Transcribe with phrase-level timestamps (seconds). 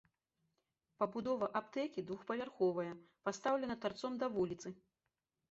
[1.03, 2.91] Пабудова аптэкі двухпавярховая,
[3.29, 4.69] пастаўлена тарцом да вуліцы.